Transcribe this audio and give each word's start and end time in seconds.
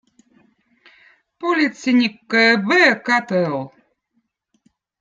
politseinikkõ 1.39 2.41
eb 2.55 2.73
õõ 2.79 2.89
katõll 3.11 3.61